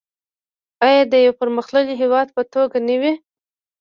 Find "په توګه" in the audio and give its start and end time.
2.35-2.77